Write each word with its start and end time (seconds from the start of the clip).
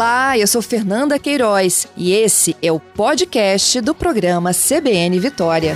Olá, 0.00 0.38
eu 0.38 0.46
sou 0.46 0.62
Fernanda 0.62 1.18
Queiroz 1.18 1.86
e 1.94 2.14
esse 2.14 2.56
é 2.62 2.72
o 2.72 2.80
podcast 2.80 3.82
do 3.82 3.94
programa 3.94 4.50
CBN 4.54 5.20
Vitória. 5.20 5.74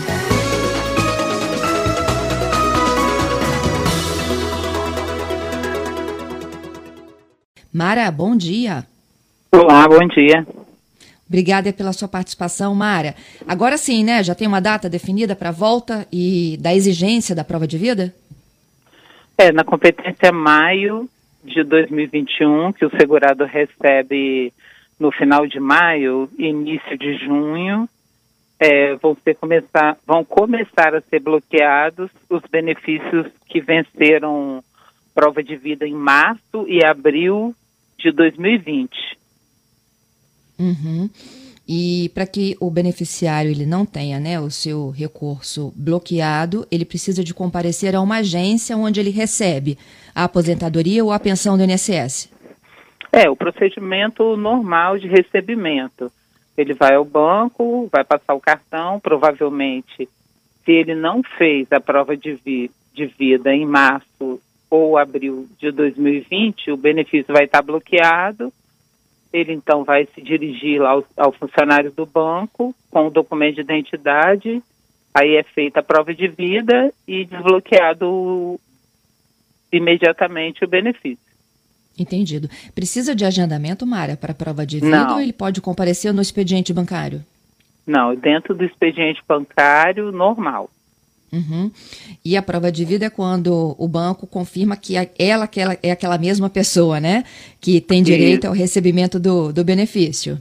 Mara, 7.70 8.10
bom 8.10 8.34
dia. 8.34 8.86
Olá, 9.52 9.86
bom 9.86 10.08
dia. 10.08 10.46
Obrigada 11.28 11.70
pela 11.70 11.92
sua 11.92 12.08
participação, 12.08 12.74
Mara. 12.74 13.14
Agora 13.46 13.76
sim, 13.76 14.02
né? 14.02 14.24
Já 14.24 14.34
tem 14.34 14.48
uma 14.48 14.58
data 14.58 14.88
definida 14.88 15.36
para 15.36 15.50
a 15.50 15.52
volta 15.52 16.08
e 16.10 16.56
da 16.62 16.74
exigência 16.74 17.34
da 17.34 17.44
prova 17.44 17.66
de 17.66 17.76
vida? 17.76 18.14
É, 19.36 19.52
na 19.52 19.64
competência 19.64 20.32
maio 20.32 21.10
de 21.44 21.62
2021, 21.62 22.72
que 22.72 22.84
o 22.84 22.90
segurado 22.98 23.44
recebe 23.44 24.52
no 24.98 25.12
final 25.12 25.46
de 25.46 25.60
maio, 25.60 26.28
início 26.38 26.96
de 26.96 27.18
junho, 27.18 27.88
é, 28.58 28.94
vão, 28.96 29.16
começar, 29.38 29.98
vão 30.06 30.24
começar 30.24 30.94
a 30.94 31.00
ser 31.00 31.20
bloqueados 31.20 32.10
os 32.30 32.42
benefícios 32.50 33.26
que 33.46 33.60
venceram 33.60 34.62
prova 35.14 35.42
de 35.42 35.56
vida 35.56 35.86
em 35.86 35.94
março 35.94 36.66
e 36.66 36.84
abril 36.84 37.54
de 37.98 38.10
2020. 38.10 38.90
Uhum. 40.58 41.10
E 41.66 42.10
para 42.14 42.26
que 42.26 42.56
o 42.60 42.70
beneficiário 42.70 43.50
ele 43.50 43.64
não 43.64 43.86
tenha 43.86 44.20
né, 44.20 44.38
o 44.38 44.50
seu 44.50 44.90
recurso 44.90 45.72
bloqueado, 45.74 46.66
ele 46.70 46.84
precisa 46.84 47.24
de 47.24 47.32
comparecer 47.32 47.96
a 47.96 48.02
uma 48.02 48.18
agência 48.18 48.76
onde 48.76 49.00
ele 49.00 49.10
recebe 49.10 49.78
a 50.14 50.24
aposentadoria 50.24 51.02
ou 51.02 51.10
a 51.10 51.18
pensão 51.18 51.56
do 51.56 51.64
INSS. 51.64 52.30
É, 53.10 53.30
o 53.30 53.36
procedimento 53.36 54.36
normal 54.36 54.98
de 54.98 55.08
recebimento. 55.08 56.12
Ele 56.56 56.74
vai 56.74 56.94
ao 56.94 57.04
banco, 57.04 57.88
vai 57.90 58.04
passar 58.04 58.34
o 58.34 58.40
cartão, 58.40 59.00
provavelmente, 59.00 60.08
se 60.64 60.72
ele 60.72 60.94
não 60.94 61.22
fez 61.22 61.72
a 61.72 61.80
prova 61.80 62.16
de, 62.16 62.34
vi 62.44 62.70
de 62.92 63.06
vida 63.06 63.52
em 63.52 63.66
março 63.66 64.40
ou 64.70 64.98
abril 64.98 65.48
de 65.58 65.70
2020, 65.70 66.70
o 66.70 66.76
benefício 66.76 67.32
vai 67.32 67.44
estar 67.44 67.62
bloqueado 67.62 68.52
ele 69.34 69.52
então 69.52 69.82
vai 69.82 70.06
se 70.14 70.22
dirigir 70.22 70.80
lá 70.80 70.90
ao, 70.90 71.04
ao 71.16 71.32
funcionário 71.32 71.90
do 71.90 72.06
banco 72.06 72.72
com 72.88 73.08
o 73.08 73.10
documento 73.10 73.56
de 73.56 73.62
identidade, 73.62 74.62
aí 75.12 75.34
é 75.34 75.42
feita 75.42 75.80
a 75.80 75.82
prova 75.82 76.14
de 76.14 76.28
vida 76.28 76.94
e 77.06 77.24
desbloqueado 77.24 78.60
imediatamente 79.72 80.64
o 80.64 80.68
benefício. 80.68 81.18
Entendido. 81.98 82.48
Precisa 82.76 83.14
de 83.14 83.24
agendamento, 83.24 83.84
Mara, 83.84 84.16
para 84.16 84.30
a 84.30 84.36
prova 84.36 84.64
de 84.64 84.78
vida 84.78 85.04
Não. 85.04 85.14
ou 85.14 85.20
ele 85.20 85.32
pode 85.32 85.60
comparecer 85.60 86.14
no 86.14 86.22
expediente 86.22 86.72
bancário? 86.72 87.24
Não, 87.84 88.14
dentro 88.14 88.54
do 88.54 88.64
expediente 88.64 89.20
bancário 89.26 90.12
normal. 90.12 90.70
Uhum. 91.34 91.70
E 92.24 92.36
a 92.36 92.42
prova 92.42 92.70
de 92.70 92.84
vida 92.84 93.06
é 93.06 93.10
quando 93.10 93.74
o 93.76 93.88
banco 93.88 94.26
confirma 94.26 94.76
que 94.76 94.94
ela, 95.18 95.46
que 95.48 95.60
ela 95.60 95.76
é 95.82 95.90
aquela 95.90 96.16
mesma 96.16 96.48
pessoa, 96.48 97.00
né? 97.00 97.24
Que 97.60 97.80
tem 97.80 98.02
direito 98.02 98.46
ao 98.46 98.52
recebimento 98.52 99.18
do, 99.18 99.52
do 99.52 99.64
benefício. 99.64 100.40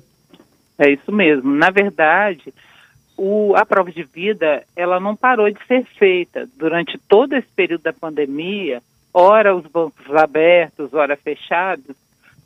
É 0.77 0.91
isso 0.91 1.11
mesmo. 1.11 1.52
Na 1.55 1.72
verdade, 1.72 2.53
o, 3.17 3.55
a 3.55 3.66
prova 3.66 3.91
de 3.91 4.03
vida, 4.03 4.63
ela 4.75 5.00
não 5.00 5.16
parou 5.16 5.50
de 5.50 5.59
ser 5.67 5.83
feita. 5.97 6.47
Durante 6.58 6.97
todo 7.07 7.33
esse 7.33 7.47
período 7.55 7.81
da 7.83 7.94
pandemia, 7.94 8.81
ora 9.13 9.55
os 9.55 9.66
bancos 9.66 10.13
abertos, 10.16 10.94
ora 10.94 11.16
fechados, 11.16 11.95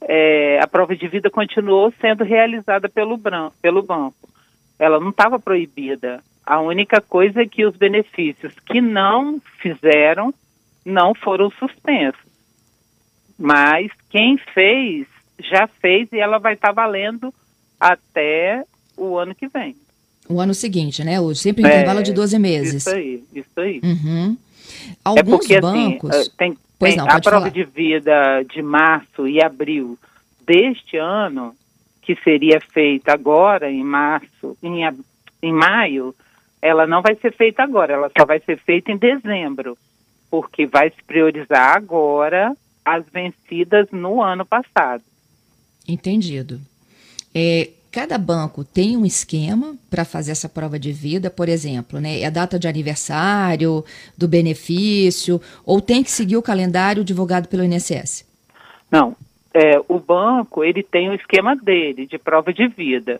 é, 0.02 0.59
a 0.61 0.67
prova 0.67 0.95
de 0.95 1.08
vida 1.08 1.30
continuou 1.30 1.94
sendo 2.00 2.23
realizada 2.23 2.88
pelo, 2.88 3.20
pelo 3.61 3.84
banco. 3.84 4.30
Ela 4.78 5.00
não 5.00 5.09
estava 5.09 5.39
proibida. 5.39 6.22
A 6.48 6.62
única 6.62 7.02
coisa 7.02 7.42
é 7.42 7.46
que 7.46 7.66
os 7.66 7.76
benefícios 7.76 8.54
que 8.66 8.80
não 8.80 9.38
fizeram 9.62 10.34
não 10.86 11.14
foram 11.14 11.52
suspensos. 11.52 12.22
Mas 13.38 13.92
quem 14.10 14.38
fez, 14.54 15.06
já 15.38 15.68
fez 15.68 16.08
e 16.14 16.20
ela 16.20 16.38
vai 16.38 16.54
estar 16.54 16.70
tá 16.70 16.74
valendo 16.74 17.34
até 17.78 18.64
o 18.96 19.18
ano 19.18 19.36
que 19.36 19.50
vem. 19.50 19.76
O 20.30 20.40
ano 20.40 20.54
seguinte, 20.54 21.04
né? 21.04 21.18
Sempre 21.36 21.64
em 21.64 21.66
é, 21.66 21.70
intervalo 21.70 22.02
de 22.02 22.14
12 22.14 22.40
meses. 22.40 22.88
Isso 22.88 22.96
aí, 22.96 23.24
isso 23.34 23.60
aí. 23.60 23.82
Uhum. 23.84 24.38
Alguns 25.04 25.20
é 25.20 25.24
porque, 25.24 25.56
assim, 25.56 25.62
bancos... 25.62 26.10
Assim, 26.12 26.32
tem, 26.38 26.58
tem 26.80 26.96
não, 26.96 27.10
a 27.10 27.20
prova 27.20 27.40
falar. 27.40 27.50
de 27.50 27.66
vida 27.66 28.44
de 28.44 28.62
março 28.62 29.28
e 29.28 29.44
abril 29.44 30.00
deste 30.46 30.96
ano, 30.96 31.54
que 32.02 32.16
seria 32.24 32.62
feita 32.72 33.12
agora, 33.12 33.70
em 33.70 33.84
março, 33.84 34.58
em, 34.64 34.84
em 35.44 35.52
maio, 35.52 36.16
ela 36.62 36.88
não 36.88 37.02
vai 37.02 37.16
ser 37.16 37.34
feita 37.34 37.64
agora, 37.64 37.94
ela 37.94 38.12
só 38.18 38.26
vai 38.26 38.40
ser 38.40 38.58
feita 38.60 38.92
em 38.92 38.98
dezembro, 38.98 39.78
porque 40.30 40.66
vai 40.66 40.90
se 40.90 41.04
priorizar 41.04 41.76
agora 41.76 42.56
as 42.84 43.06
vencidas 43.10 43.88
no 43.92 44.22
ano 44.22 44.45
passado. 44.45 45.04
Entendido. 45.88 46.60
É, 47.34 47.70
cada 47.92 48.17
banco 48.17 48.64
tem 48.64 48.96
um 48.98 49.06
esquema 49.06 49.76
para 49.90 50.06
fazer 50.06 50.32
essa 50.32 50.48
prova 50.48 50.80
de 50.80 50.92
vida, 50.92 51.30
por 51.30 51.50
exemplo, 51.50 52.00
né? 52.00 52.20
É 52.22 52.26
a 52.26 52.30
data 52.30 52.60
de 52.60 52.67
aniversário, 52.67 53.84
do 54.17 54.28
benefício, 54.28 55.42
ou 55.66 55.82
tem 55.82 56.04
que 56.04 56.12
seguir 56.12 56.38
o 56.38 56.42
calendário 56.42 57.04
divulgado 57.04 57.48
pelo 57.48 57.64
INSS? 57.64 58.26
Não. 58.92 59.16
É, 59.54 59.82
o 59.88 60.00
banco 60.00 60.64
ele 60.64 60.84
tem 60.84 61.10
o 61.10 61.14
esquema 61.14 61.56
dele 61.56 62.06
de 62.06 62.17
prova 62.17 62.54
de 62.54 62.67
vida. 62.67 63.20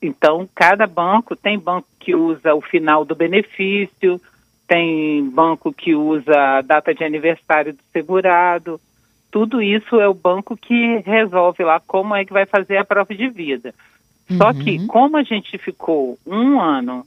Então, 0.00 0.48
cada 0.54 0.86
banco 0.86 1.34
tem 1.34 1.58
banco 1.58 1.88
que 1.98 2.14
usa 2.14 2.54
o 2.54 2.60
final 2.60 3.04
do 3.04 3.14
benefício, 3.14 4.20
tem 4.66 5.28
banco 5.30 5.72
que 5.72 5.94
usa 5.94 6.58
a 6.58 6.60
data 6.60 6.94
de 6.94 7.02
aniversário 7.02 7.72
do 7.72 7.82
segurado. 7.92 8.80
Tudo 9.30 9.60
isso 9.60 10.00
é 10.00 10.08
o 10.08 10.14
banco 10.14 10.56
que 10.56 10.98
resolve 10.98 11.64
lá 11.64 11.80
como 11.80 12.14
é 12.14 12.24
que 12.24 12.32
vai 12.32 12.46
fazer 12.46 12.76
a 12.76 12.84
prova 12.84 13.14
de 13.14 13.28
vida. 13.28 13.74
Uhum. 14.30 14.36
Só 14.36 14.52
que, 14.52 14.86
como 14.86 15.16
a 15.16 15.22
gente 15.22 15.58
ficou 15.58 16.18
um 16.26 16.60
ano 16.60 17.04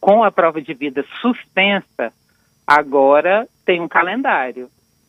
com 0.00 0.24
a 0.24 0.30
prova 0.30 0.62
de 0.62 0.72
vida 0.72 1.04
suspensa, 1.20 2.12
agora 2.66 3.46
tem 3.66 3.80
um 3.80 3.88
calendário. 3.88 4.68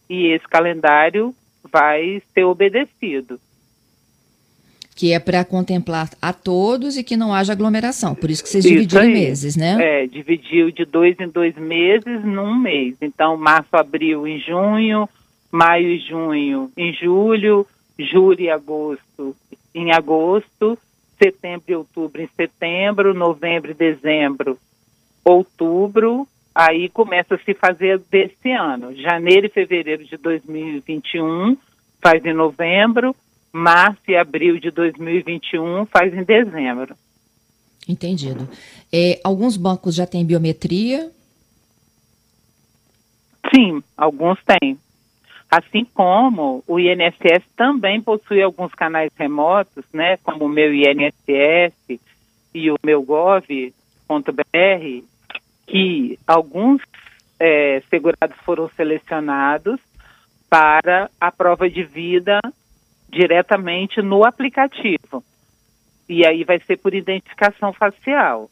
E 0.10 0.28
esse 0.28 0.48
calendário 0.48 1.34
vai 1.72 2.22
ser 2.34 2.44
obedecido 2.44 3.40
que 5.02 5.14
é 5.14 5.20
para 5.20 5.44
contemplar 5.44 6.12
a 6.22 6.32
todos 6.32 6.96
e 6.96 7.04
que 7.04 7.18
não 7.18 7.34
haja 7.34 7.54
aglomeração. 7.54 8.14
Por 8.14 8.30
isso 8.30 8.44
que 8.44 8.50
vocês 8.50 8.64
isso 8.64 8.72
dividiram 8.72 9.06
em 9.06 9.14
meses, 9.14 9.56
né? 9.56 9.76
É, 9.82 10.06
dividiu 10.06 10.70
de 10.70 10.86
dois 10.86 11.20
em 11.20 11.28
dois 11.28 11.56
meses 11.56 12.24
num 12.24 12.56
mês. 12.56 12.98
Então, 13.02 13.36
março, 13.36 13.76
abril 13.76 14.28
em 14.28 14.40
junho, 14.40 15.10
maio 15.52 15.88
e 15.88 15.98
junho 15.98 16.72
em 16.78 16.94
julho, 16.94 17.66
julho 17.98 18.42
e 18.42 18.52
agosto 18.52 19.36
em 19.74 19.92
agosto, 19.92 20.78
setembro 21.18 21.66
e 21.70 21.76
outubro 21.76 22.22
em 22.22 22.30
setembro, 22.38 23.12
novembro 23.12 23.72
e 23.72 23.74
dezembro, 23.74 24.56
outubro, 25.26 26.28
aí 26.54 26.90
começa 26.90 27.34
a 27.34 27.40
se 27.40 27.56
fazer 27.56 28.00
desse 28.12 28.52
ano. 28.52 28.96
Janeiro 28.96 29.48
e 29.48 29.50
fevereiro 29.50 30.06
de 30.06 30.16
2021 30.18 31.58
faz 32.00 32.24
em 32.24 32.34
novembro, 32.34 33.16
março 33.52 34.02
e 34.08 34.16
abril 34.16 34.60
de 34.60 34.72
2021 34.72 35.86
faz 35.86 36.14
em 36.14 36.24
dezembro. 36.24 36.96
Entendido. 37.88 38.48
É, 38.92 39.20
alguns 39.24 39.58
bancos 39.58 39.96
já 39.96 40.06
têm 40.06 40.26
biometria? 40.26 41.12
Sim, 43.54 43.84
alguns 43.98 44.40
têm. 44.44 44.78
Assim 45.50 45.84
como 45.94 46.64
o 46.66 46.80
INSS 46.80 47.44
também 47.58 48.00
possui 48.02 48.42
alguns 48.42 48.74
canais 48.74 49.12
remotos, 49.18 49.84
né, 49.92 50.16
como 50.18 50.46
o 50.46 50.50
meu 50.50 50.74
INSS 50.74 52.00
e 52.54 52.72
o 52.72 52.76
meu 52.84 53.04
gov.br, 53.04 53.44
que 55.68 56.20
alguns 56.26 56.82
é, 57.38 57.82
segurados 57.90 58.38
foram 58.46 58.70
selecionados 58.78 59.80
para 60.50 61.10
a 61.20 61.32
prova 61.32 61.70
de 61.70 61.84
vida 61.84 62.40
diretamente 63.12 64.02
no 64.02 64.24
aplicativo. 64.24 65.24
E 66.08 66.26
aí 66.26 66.44
vai 66.44 66.60
ser 66.60 66.78
por 66.78 66.94
identificação 66.94 67.74
facial. 67.74 68.50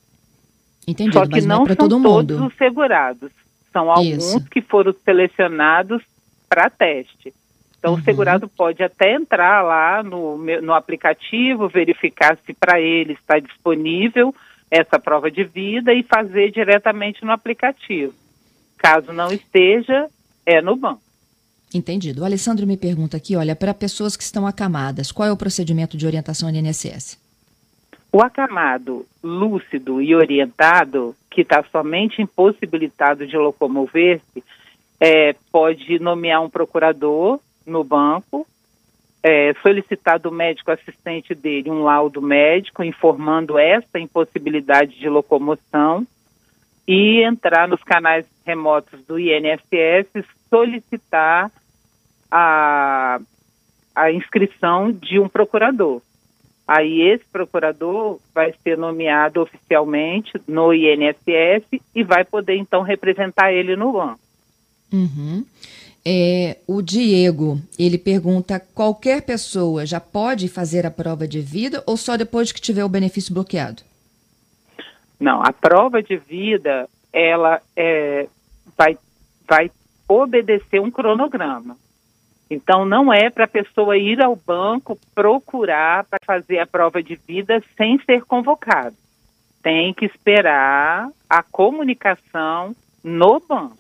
Entendi, 0.88 1.14
Só 1.14 1.26
que 1.26 1.42
não, 1.42 1.60
não 1.60 1.64
é 1.66 1.76
são 1.76 1.76
todos 1.76 2.00
mundo. 2.00 2.46
os 2.46 2.56
segurados. 2.56 3.32
São 3.72 3.92
alguns 3.92 4.36
Isso. 4.36 4.46
que 4.50 4.62
foram 4.62 4.94
selecionados 4.94 6.02
para 6.48 6.70
teste. 6.70 7.34
Então, 7.78 7.94
uhum. 7.94 8.00
o 8.00 8.04
segurado 8.04 8.48
pode 8.48 8.84
até 8.84 9.14
entrar 9.14 9.62
lá 9.62 10.04
no, 10.04 10.38
no 10.38 10.74
aplicativo, 10.74 11.70
verificar 11.70 12.38
se 12.46 12.54
para 12.54 12.80
ele 12.80 13.14
está 13.14 13.40
disponível 13.40 14.34
essa 14.70 15.00
prova 15.00 15.32
de 15.32 15.44
vida 15.44 15.94
e 15.94 16.04
fazer 16.04 16.52
diretamente 16.52 17.24
no 17.24 17.32
aplicativo. 17.32 18.14
Caso 18.78 19.14
não 19.14 19.32
esteja, 19.32 20.10
é 20.46 20.62
no 20.62 20.76
banco. 20.76 21.02
Entendido. 21.74 22.22
O 22.22 22.26
Alessandro 22.26 22.66
me 22.66 22.76
pergunta 22.76 23.18
aqui, 23.18 23.36
olha, 23.36 23.56
para 23.56 23.74
pessoas 23.74 24.18
que 24.18 24.24
estão 24.24 24.48
acamadas, 24.48 25.12
qual 25.12 25.28
é 25.28 25.32
o 25.32 25.38
procedimento 25.38 25.96
de 25.96 26.08
orientação 26.08 26.52
do 26.52 26.58
INSS? 26.58 27.18
O 28.12 28.24
acamado 28.24 29.06
lúcido 29.24 30.02
e 30.02 30.16
orientado, 30.16 31.16
que 31.30 31.42
está 31.42 31.64
somente 31.72 32.22
impossibilitado 32.24 33.28
de 33.28 33.38
locomover-se, 33.38 34.44
é, 35.00 35.36
pode 35.52 36.00
nomear 36.00 36.42
um 36.42 36.50
procurador 36.50 37.40
no 37.66 37.84
banco, 37.84 38.48
é, 39.22 39.54
solicitar 39.62 40.20
do 40.20 40.32
médico 40.32 40.72
assistente 40.72 41.36
dele 41.36 41.70
um 41.70 41.84
laudo 41.84 42.20
médico 42.20 42.84
informando 42.84 43.60
essa 43.60 44.00
impossibilidade 44.00 44.98
de 44.98 45.08
locomoção 45.08 46.06
e 46.88 47.22
entrar 47.22 47.68
nos 47.68 47.84
canais 47.84 48.26
remotos 48.44 49.06
do 49.06 49.20
INSS 49.20 50.26
solicitar 50.50 51.52
a, 52.32 53.20
a 53.96 54.12
inscrição 54.12 54.92
de 54.92 55.20
um 55.20 55.28
procurador. 55.28 56.02
Aí 56.68 57.02
esse 57.02 57.26
procurador 57.32 58.20
vai 58.34 58.54
ser 58.64 58.78
nomeado 58.78 59.42
oficialmente 59.42 60.32
no 60.48 60.72
INSS 60.72 61.66
e 61.96 62.04
vai 62.04 62.24
poder 62.24 62.58
então 62.58 62.84
representar 62.84 63.52
ele 63.52 63.76
no 63.76 63.94
banco. 63.94 64.20
Uhum. 64.94 65.44
É, 66.06 66.58
o 66.68 66.82
Diego, 66.82 67.60
ele 67.78 67.98
pergunta: 67.98 68.60
qualquer 68.60 69.24
pessoa 69.24 69.86
já 69.86 70.00
pode 70.00 70.48
fazer 70.48 70.86
a 70.86 70.92
prova 70.92 71.28
de 71.28 71.42
vida 71.42 71.84
ou 71.86 71.98
só 71.98 72.16
depois 72.16 72.52
que 72.52 72.62
tiver 72.62 72.84
o 72.84 72.90
benefício 72.90 73.34
bloqueado? 73.34 73.82
Não, 75.20 75.42
a 75.42 75.52
prova 75.52 76.02
de 76.02 76.18
vida 76.18 76.88
ela 77.12 77.62
é, 77.76 78.28
vai, 78.78 78.98
vai 79.48 79.72
obedecer 80.10 80.82
um 80.82 80.90
cronograma. 80.90 81.78
Então, 82.50 82.84
não 82.84 83.14
é 83.14 83.30
para 83.30 83.46
a 83.46 83.48
pessoa 83.48 83.96
ir 83.96 84.20
ao 84.20 84.36
banco 84.36 84.98
procurar 85.14 86.04
para 86.06 86.20
fazer 86.26 86.58
a 86.58 86.66
prova 86.66 87.02
de 87.04 87.16
vida 87.16 87.64
sem 87.78 88.00
ser 88.00 88.24
convocado. 88.26 88.96
Tem 89.62 89.94
que 89.94 90.06
esperar 90.06 91.10
a 91.30 91.44
comunicação 91.44 92.76
no 93.04 93.40
banco. 93.40 93.78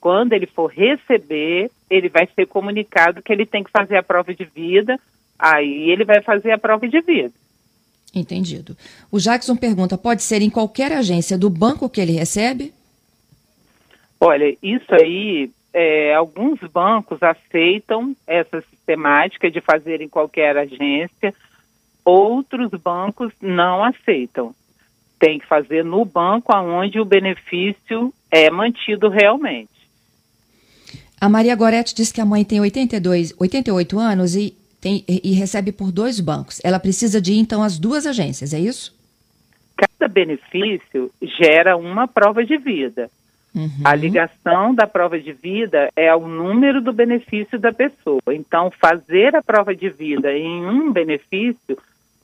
Quando 0.00 0.32
ele 0.32 0.46
for 0.46 0.66
receber, 0.66 1.70
ele 1.88 2.08
vai 2.08 2.26
ser 2.34 2.46
comunicado 2.46 3.22
que 3.22 3.32
ele 3.32 3.46
tem 3.46 3.62
que 3.62 3.70
fazer 3.70 3.96
a 3.96 4.02
prova 4.02 4.34
de 4.34 4.44
vida, 4.44 4.98
aí 5.38 5.90
ele 5.90 6.04
vai 6.04 6.20
fazer 6.20 6.50
a 6.50 6.58
prova 6.58 6.88
de 6.88 7.00
vida. 7.02 7.32
Entendido. 8.12 8.76
O 9.12 9.20
Jackson 9.20 9.54
pergunta: 9.54 9.96
pode 9.96 10.22
ser 10.22 10.42
em 10.42 10.50
qualquer 10.50 10.90
agência 10.90 11.38
do 11.38 11.48
banco 11.48 11.88
que 11.88 12.00
ele 12.00 12.12
recebe? 12.12 12.72
Olha, 14.18 14.56
isso 14.62 14.92
aí 14.94 15.50
é, 15.72 16.14
alguns 16.14 16.60
bancos 16.60 17.22
aceitam 17.22 18.14
essa 18.26 18.60
sistemática 18.62 19.50
de 19.50 19.60
fazer 19.60 20.00
em 20.00 20.08
qualquer 20.08 20.56
agência, 20.56 21.34
outros 22.04 22.70
bancos 22.70 23.32
não 23.40 23.84
aceitam. 23.84 24.54
Tem 25.18 25.38
que 25.38 25.46
fazer 25.46 25.84
no 25.84 26.04
banco 26.04 26.52
aonde 26.52 26.98
o 26.98 27.04
benefício 27.04 28.12
é 28.30 28.50
mantido 28.50 29.08
realmente. 29.08 29.68
A 31.20 31.28
Maria 31.28 31.54
Goretti 31.54 31.94
diz 31.94 32.10
que 32.10 32.20
a 32.20 32.24
mãe 32.24 32.44
tem 32.44 32.60
82, 32.60 33.34
88 33.38 33.98
anos 33.98 34.34
e, 34.34 34.56
tem, 34.80 35.04
e 35.06 35.32
recebe 35.32 35.70
por 35.70 35.92
dois 35.92 36.18
bancos. 36.18 36.60
Ela 36.64 36.80
precisa 36.80 37.20
de 37.20 37.34
então, 37.34 37.62
às 37.62 37.78
duas 37.78 38.06
agências, 38.06 38.54
é 38.54 38.58
isso? 38.58 38.98
Cada 39.76 40.08
benefício 40.10 41.10
gera 41.22 41.76
uma 41.76 42.08
prova 42.08 42.44
de 42.44 42.56
vida. 42.56 43.10
Uhum. 43.54 43.82
A 43.84 43.94
ligação 43.94 44.74
da 44.74 44.86
prova 44.86 45.18
de 45.18 45.32
vida 45.32 45.90
é 45.96 46.08
ao 46.08 46.26
número 46.26 46.80
do 46.80 46.92
benefício 46.92 47.58
da 47.58 47.72
pessoa. 47.72 48.22
Então, 48.28 48.70
fazer 48.70 49.34
a 49.34 49.42
prova 49.42 49.74
de 49.74 49.88
vida 49.88 50.32
em 50.32 50.64
um 50.64 50.92
benefício 50.92 51.76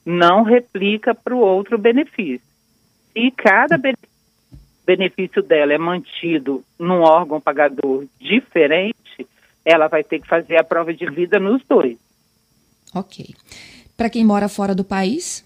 não 0.05 0.43
replica 0.43 1.13
para 1.13 1.35
o 1.35 1.39
outro 1.39 1.77
benefício. 1.77 2.47
E 3.13 3.29
cada 3.31 3.77
benefício 4.85 5.43
dela 5.43 5.73
é 5.73 5.77
mantido 5.77 6.63
num 6.79 7.01
órgão 7.01 7.41
pagador 7.41 8.05
diferente, 8.19 9.27
ela 9.65 9.87
vai 9.87 10.03
ter 10.03 10.21
que 10.21 10.27
fazer 10.27 10.57
a 10.57 10.63
prova 10.63 10.93
de 10.93 11.05
vida 11.07 11.39
nos 11.39 11.61
dois. 11.67 11.97
Ok. 12.95 13.35
Para 13.97 14.09
quem 14.09 14.23
mora 14.23 14.47
fora 14.47 14.73
do 14.73 14.85
país? 14.85 15.43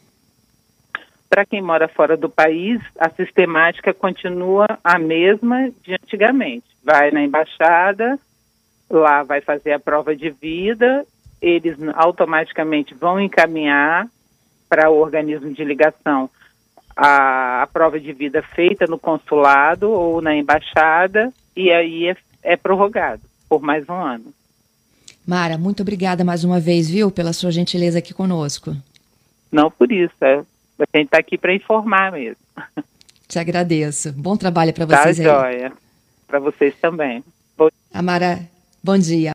Para 1.31 1.45
quem 1.45 1.61
mora 1.61 1.87
fora 1.87 2.17
do 2.17 2.29
país, 2.29 2.81
a 2.99 3.09
sistemática 3.09 3.93
continua 3.93 4.67
a 4.83 4.99
mesma 4.99 5.71
de 5.81 5.93
antigamente. 5.93 6.65
Vai 6.83 7.09
na 7.09 7.23
embaixada, 7.23 8.19
lá 8.89 9.23
vai 9.23 9.39
fazer 9.39 9.71
a 9.71 9.79
prova 9.79 10.13
de 10.13 10.29
vida, 10.29 11.05
eles 11.41 11.77
automaticamente 11.95 12.93
vão 12.93 13.17
encaminhar 13.17 14.09
para 14.67 14.89
o 14.89 14.99
organismo 14.99 15.53
de 15.53 15.63
ligação 15.63 16.29
a, 16.93 17.61
a, 17.61 17.67
prova 17.67 17.97
de 17.97 18.11
vida 18.11 18.41
feita 18.41 18.85
no 18.85 18.99
consulado 18.99 19.89
ou 19.89 20.21
na 20.21 20.35
embaixada 20.35 21.31
e 21.55 21.71
aí 21.71 22.09
é, 22.09 22.17
é 22.43 22.57
prorrogado 22.57 23.21
por 23.47 23.61
mais 23.61 23.87
um 23.87 23.93
ano. 23.93 24.33
Mara, 25.25 25.57
muito 25.57 25.81
obrigada 25.81 26.25
mais 26.25 26.43
uma 26.43 26.59
vez, 26.59 26.89
viu, 26.89 27.09
pela 27.09 27.31
sua 27.31 27.51
gentileza 27.51 27.99
aqui 27.99 28.13
conosco. 28.13 28.75
Não 29.49 29.71
por 29.71 29.93
isso, 29.93 30.13
é 30.19 30.43
a 30.91 30.97
gente 30.97 31.07
está 31.07 31.17
aqui 31.19 31.37
para 31.37 31.53
informar 31.53 32.11
mesmo. 32.11 32.37
Te 33.27 33.39
agradeço. 33.39 34.11
Bom 34.13 34.35
trabalho 34.35 34.73
para 34.73 34.85
vocês 34.85 35.17
tá, 35.17 35.23
aí. 35.23 35.27
Tá 35.27 35.51
joia. 35.51 35.73
Para 36.27 36.39
vocês 36.39 36.75
também. 36.81 37.23
Bom... 37.57 37.69
Amara, 37.93 38.39
bom 38.83 38.97
dia. 38.97 39.29